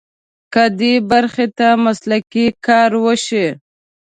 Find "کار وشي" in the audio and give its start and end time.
2.65-3.47